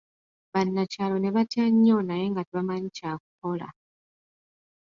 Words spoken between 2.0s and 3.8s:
naye nga tebamanyi ky'akukola.